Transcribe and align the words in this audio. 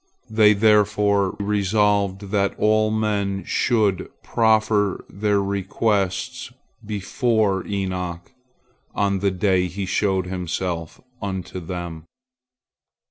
They 0.31 0.53
therefore 0.53 1.37
resolved 1.39 2.31
that 2.31 2.55
all 2.57 2.89
men 2.89 3.43
should 3.43 4.09
prefer 4.23 5.05
their 5.09 5.39
requests 5.39 6.51
before 6.83 7.63
Enoch 7.67 8.31
on 8.95 9.19
the 9.19 9.29
day 9.29 9.67
he 9.67 9.85
showed 9.85 10.25
himself 10.25 10.99
unto 11.21 11.59
them. 11.59 12.05